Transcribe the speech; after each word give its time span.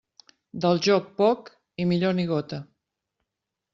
Del 0.63 0.79
joc, 0.87 1.11
poc, 1.21 1.51
i 1.83 1.87
millor 1.91 2.17
ni 2.21 2.25
gota. 2.33 2.63